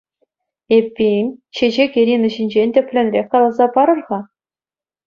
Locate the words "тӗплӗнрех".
2.79-3.25